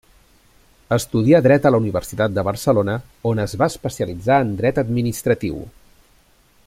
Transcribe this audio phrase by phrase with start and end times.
[0.95, 2.95] Estudià dret a la Universitat de Barcelona,
[3.33, 5.63] on es va especialitzar en dret administratiu.